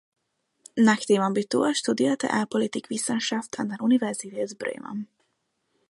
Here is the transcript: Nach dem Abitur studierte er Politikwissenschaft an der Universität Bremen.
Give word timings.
Nach 0.77 0.97
dem 1.05 1.21
Abitur 1.21 1.75
studierte 1.75 2.27
er 2.27 2.47
Politikwissenschaft 2.47 3.59
an 3.59 3.69
der 3.69 3.81
Universität 3.81 4.57
Bremen. 4.57 5.07